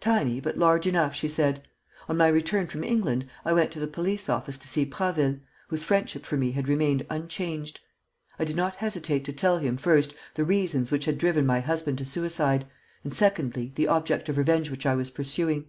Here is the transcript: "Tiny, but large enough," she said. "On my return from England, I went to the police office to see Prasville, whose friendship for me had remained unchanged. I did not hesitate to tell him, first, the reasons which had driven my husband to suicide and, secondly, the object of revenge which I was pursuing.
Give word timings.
"Tiny, 0.00 0.40
but 0.40 0.58
large 0.58 0.88
enough," 0.88 1.14
she 1.14 1.28
said. 1.28 1.62
"On 2.08 2.16
my 2.16 2.26
return 2.26 2.66
from 2.66 2.82
England, 2.82 3.26
I 3.44 3.52
went 3.52 3.70
to 3.70 3.78
the 3.78 3.86
police 3.86 4.28
office 4.28 4.58
to 4.58 4.66
see 4.66 4.84
Prasville, 4.84 5.38
whose 5.68 5.84
friendship 5.84 6.26
for 6.26 6.36
me 6.36 6.50
had 6.50 6.66
remained 6.66 7.06
unchanged. 7.08 7.78
I 8.40 8.44
did 8.44 8.56
not 8.56 8.74
hesitate 8.74 9.24
to 9.26 9.32
tell 9.32 9.58
him, 9.58 9.76
first, 9.76 10.14
the 10.34 10.42
reasons 10.44 10.90
which 10.90 11.04
had 11.04 11.16
driven 11.16 11.46
my 11.46 11.60
husband 11.60 11.98
to 11.98 12.04
suicide 12.04 12.66
and, 13.04 13.14
secondly, 13.14 13.70
the 13.76 13.86
object 13.86 14.28
of 14.28 14.36
revenge 14.36 14.68
which 14.68 14.84
I 14.84 14.96
was 14.96 15.12
pursuing. 15.12 15.66